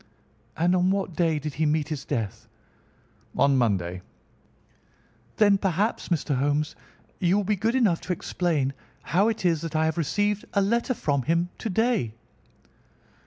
[0.57, 2.47] "And on what day did he meet his death?"
[3.37, 4.01] "On Monday."
[5.37, 6.37] "Then perhaps, Mr.
[6.37, 6.75] Holmes,
[7.19, 10.61] you will be good enough to explain how it is that I have received a
[10.63, 12.15] letter from him to day."